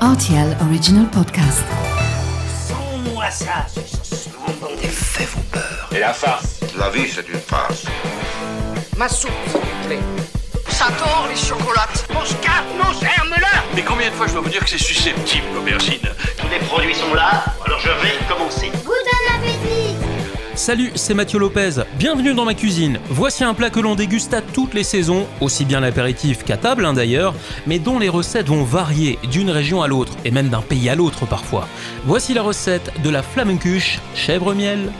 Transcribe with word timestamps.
RTL 0.00 0.56
Original 0.62 1.06
Podcast. 1.10 1.64
Sans-moi 2.68 3.28
ça, 3.30 3.66
ce 3.72 4.28
Les 4.80 4.88
faits 4.88 5.28
vous 5.34 5.42
peur. 5.50 5.88
Et 5.90 5.98
la 5.98 6.12
farce 6.12 6.60
La 6.78 6.88
vie, 6.90 7.08
c'est 7.12 7.28
une 7.28 7.40
farce. 7.40 7.84
Ma 8.96 9.08
soupe, 9.08 9.32
s'il 9.50 9.60
vous 9.60 9.86
plaît. 9.88 9.98
Ça 10.68 10.86
tord 10.98 11.26
les 11.28 11.34
chocolates. 11.36 12.06
On 12.14 12.24
se 12.24 12.34
casse 12.34 12.64
nos 12.76 12.92
germes-là 13.00 13.64
Mais 13.74 13.82
combien 13.82 14.08
de 14.10 14.14
fois 14.14 14.28
je 14.28 14.34
dois 14.34 14.42
vous 14.42 14.50
dire 14.50 14.62
que 14.62 14.70
c'est 14.70 14.78
susceptible, 14.78 15.46
l'aubergine? 15.52 15.98
Tous 16.36 16.48
les 16.48 16.60
produits 16.60 16.94
sont 16.94 17.14
là, 17.14 17.44
alors 17.66 17.80
je 17.80 17.88
vais 17.88 18.14
commencer. 18.28 18.70
Salut, 20.68 20.92
c'est 20.96 21.14
Mathieu 21.14 21.38
Lopez. 21.38 21.80
Bienvenue 21.98 22.34
dans 22.34 22.44
ma 22.44 22.52
cuisine. 22.52 23.00
Voici 23.08 23.42
un 23.42 23.54
plat 23.54 23.70
que 23.70 23.80
l'on 23.80 23.94
déguste 23.94 24.34
à 24.34 24.42
toutes 24.42 24.74
les 24.74 24.82
saisons, 24.82 25.26
aussi 25.40 25.64
bien 25.64 25.80
l'apéritif 25.80 26.44
qu'à 26.44 26.58
table 26.58 26.84
hein, 26.84 26.92
d'ailleurs, 26.92 27.34
mais 27.66 27.78
dont 27.78 27.98
les 27.98 28.10
recettes 28.10 28.48
vont 28.48 28.64
varier 28.64 29.18
d'une 29.30 29.48
région 29.48 29.80
à 29.80 29.88
l'autre, 29.88 30.12
et 30.26 30.30
même 30.30 30.50
d'un 30.50 30.60
pays 30.60 30.90
à 30.90 30.94
l'autre 30.94 31.24
parfois. 31.24 31.66
Voici 32.04 32.34
la 32.34 32.42
recette 32.42 32.92
de 33.02 33.08
la 33.08 33.22
flamencuche 33.22 33.98
chèvre-miel. 34.14 34.92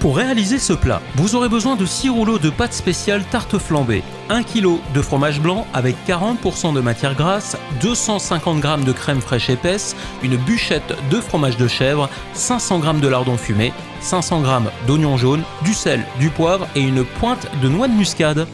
Pour 0.00 0.16
réaliser 0.16 0.60
ce 0.60 0.72
plat, 0.72 1.02
vous 1.16 1.34
aurez 1.34 1.48
besoin 1.48 1.74
de 1.74 1.84
6 1.84 2.10
rouleaux 2.10 2.38
de 2.38 2.50
pâte 2.50 2.72
spéciale 2.72 3.24
tarte 3.24 3.58
flambée, 3.58 4.04
1 4.28 4.44
kg 4.44 4.78
de 4.94 5.02
fromage 5.02 5.40
blanc 5.40 5.66
avec 5.74 5.96
40% 6.06 6.72
de 6.72 6.80
matière 6.80 7.16
grasse, 7.16 7.56
250 7.80 8.62
g 8.62 8.68
de 8.86 8.92
crème 8.92 9.20
fraîche 9.20 9.50
épaisse, 9.50 9.96
une 10.22 10.36
bûchette 10.36 10.94
de 11.10 11.20
fromage 11.20 11.56
de 11.56 11.66
chèvre, 11.66 12.08
500 12.34 12.80
g 12.82 13.00
de 13.00 13.08
lardon 13.08 13.36
fumé, 13.36 13.72
500 14.00 14.44
g 14.44 14.50
d'oignon 14.86 15.16
jaune, 15.16 15.42
du 15.64 15.74
sel, 15.74 16.04
du 16.20 16.30
poivre 16.30 16.68
et 16.76 16.80
une 16.80 17.04
pointe 17.04 17.48
de 17.60 17.68
noix 17.68 17.88
de 17.88 17.94
muscade. 17.94 18.46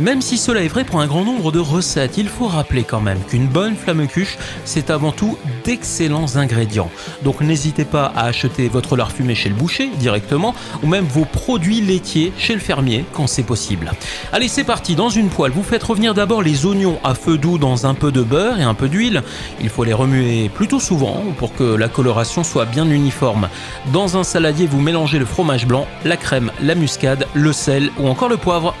Même 0.00 0.22
si 0.22 0.38
cela 0.38 0.62
est 0.62 0.68
vrai 0.68 0.84
pour 0.84 1.00
un 1.00 1.08
grand 1.08 1.24
nombre 1.24 1.50
de 1.50 1.58
recettes, 1.58 2.18
il 2.18 2.28
faut 2.28 2.46
rappeler 2.46 2.84
quand 2.84 3.00
même 3.00 3.18
qu'une 3.28 3.48
bonne 3.48 3.74
flamme-cuche, 3.74 4.38
c'est 4.64 4.90
avant 4.90 5.10
tout 5.10 5.36
d'excellents 5.64 6.36
ingrédients. 6.36 6.88
Donc 7.24 7.40
n'hésitez 7.40 7.84
pas 7.84 8.12
à 8.14 8.26
acheter 8.26 8.68
votre 8.68 8.96
lard 8.96 9.10
fumé 9.10 9.34
chez 9.34 9.48
le 9.48 9.56
boucher 9.56 9.90
directement, 9.98 10.54
ou 10.84 10.86
même 10.86 11.04
vos 11.04 11.24
produits 11.24 11.80
laitiers 11.80 12.32
chez 12.38 12.54
le 12.54 12.60
fermier 12.60 13.04
quand 13.12 13.26
c'est 13.26 13.42
possible. 13.42 13.90
Allez, 14.32 14.46
c'est 14.46 14.62
parti, 14.62 14.94
dans 14.94 15.10
une 15.10 15.30
poêle, 15.30 15.50
vous 15.50 15.64
faites 15.64 15.82
revenir 15.82 16.14
d'abord 16.14 16.42
les 16.42 16.64
oignons 16.64 17.00
à 17.02 17.16
feu 17.16 17.36
doux 17.36 17.58
dans 17.58 17.86
un 17.86 17.94
peu 17.94 18.12
de 18.12 18.22
beurre 18.22 18.60
et 18.60 18.64
un 18.64 18.74
peu 18.74 18.88
d'huile. 18.88 19.24
Il 19.60 19.68
faut 19.68 19.82
les 19.82 19.94
remuer 19.94 20.48
plutôt 20.48 20.78
souvent 20.78 21.24
pour 21.38 21.56
que 21.56 21.64
la 21.64 21.88
coloration 21.88 22.44
soit 22.44 22.66
bien 22.66 22.88
uniforme. 22.88 23.48
Dans 23.92 24.16
un 24.16 24.22
saladier, 24.22 24.68
vous 24.68 24.80
mélangez 24.80 25.18
le 25.18 25.26
fromage 25.26 25.66
blanc, 25.66 25.88
la 26.04 26.16
crème, 26.16 26.52
la 26.62 26.76
muscade, 26.76 27.26
le 27.34 27.52
sel 27.52 27.90
ou 27.98 28.06
encore 28.06 28.28
le 28.28 28.36
poivre. 28.36 28.76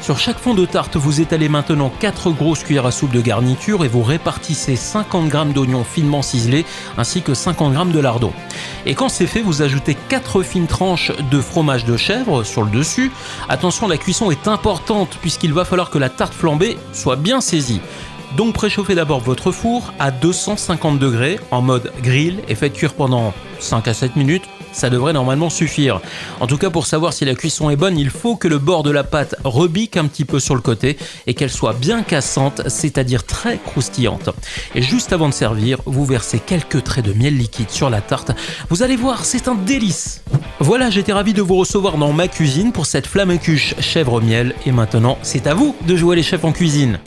Sur 0.00 0.18
chaque 0.18 0.38
fond 0.38 0.54
de 0.54 0.64
tarte, 0.64 0.96
vous 0.96 1.20
étalez 1.20 1.48
maintenant 1.48 1.92
4 2.00 2.30
grosses 2.30 2.62
cuillères 2.62 2.86
à 2.86 2.90
soupe 2.90 3.12
de 3.12 3.20
garniture 3.20 3.84
et 3.84 3.88
vous 3.88 4.02
répartissez 4.02 4.76
50 4.76 5.30
g 5.30 5.38
d'oignons 5.52 5.84
finement 5.84 6.22
ciselés 6.22 6.64
ainsi 6.96 7.20
que 7.20 7.34
50 7.34 7.74
g 7.74 7.92
de 7.92 7.98
lardon. 8.00 8.32
Et 8.86 8.94
quand 8.94 9.08
c'est 9.08 9.26
fait, 9.26 9.42
vous 9.42 9.60
ajoutez 9.60 9.96
4 10.08 10.42
fines 10.42 10.66
tranches 10.66 11.12
de 11.30 11.40
fromage 11.40 11.84
de 11.84 11.96
chèvre 11.96 12.44
sur 12.44 12.62
le 12.62 12.70
dessus. 12.70 13.10
Attention, 13.48 13.88
la 13.88 13.98
cuisson 13.98 14.30
est 14.30 14.48
importante 14.48 15.18
puisqu'il 15.20 15.52
va 15.52 15.64
falloir 15.64 15.90
que 15.90 15.98
la 15.98 16.08
tarte 16.08 16.32
flambée 16.32 16.78
soit 16.92 17.16
bien 17.16 17.40
saisie. 17.40 17.80
Donc 18.36 18.54
préchauffez 18.54 18.94
d'abord 18.94 19.20
votre 19.20 19.52
four 19.52 19.92
à 19.98 20.10
250 20.10 20.98
degrés 20.98 21.40
en 21.50 21.60
mode 21.60 21.92
grill 22.02 22.40
et 22.48 22.54
faites 22.54 22.74
cuire 22.74 22.94
pendant 22.94 23.34
5 23.58 23.88
à 23.88 23.94
7 23.94 24.16
minutes. 24.16 24.44
Ça 24.72 24.90
devrait 24.90 25.12
normalement 25.12 25.50
suffire. 25.50 26.00
En 26.40 26.46
tout 26.46 26.58
cas, 26.58 26.70
pour 26.70 26.86
savoir 26.86 27.12
si 27.12 27.24
la 27.24 27.34
cuisson 27.34 27.70
est 27.70 27.76
bonne, 27.76 27.98
il 27.98 28.10
faut 28.10 28.36
que 28.36 28.48
le 28.48 28.58
bord 28.58 28.82
de 28.82 28.90
la 28.90 29.04
pâte 29.04 29.34
rebique 29.44 29.96
un 29.96 30.06
petit 30.06 30.24
peu 30.24 30.38
sur 30.38 30.54
le 30.54 30.60
côté 30.60 30.96
et 31.26 31.34
qu'elle 31.34 31.50
soit 31.50 31.72
bien 31.72 32.02
cassante, 32.02 32.62
c'est-à-dire 32.68 33.24
très 33.24 33.58
croustillante. 33.58 34.30
Et 34.74 34.82
juste 34.82 35.12
avant 35.12 35.28
de 35.28 35.34
servir, 35.34 35.78
vous 35.86 36.04
versez 36.04 36.38
quelques 36.38 36.84
traits 36.84 37.04
de 37.04 37.12
miel 37.12 37.36
liquide 37.36 37.70
sur 37.70 37.90
la 37.90 38.00
tarte. 38.00 38.32
Vous 38.70 38.82
allez 38.82 38.96
voir, 38.96 39.24
c'est 39.24 39.48
un 39.48 39.54
délice. 39.54 40.22
Voilà, 40.60 40.90
j'étais 40.90 41.12
ravi 41.12 41.32
de 41.32 41.42
vous 41.42 41.56
recevoir 41.56 41.98
dans 41.98 42.12
ma 42.12 42.28
cuisine 42.28 42.72
pour 42.72 42.86
cette 42.86 43.06
flamme 43.06 43.38
cuche 43.38 43.74
chèvre 43.80 44.20
miel. 44.20 44.54
Et 44.66 44.72
maintenant, 44.72 45.18
c'est 45.22 45.46
à 45.46 45.54
vous 45.54 45.74
de 45.86 45.96
jouer 45.96 46.16
les 46.16 46.22
chefs 46.22 46.44
en 46.44 46.52
cuisine. 46.52 46.98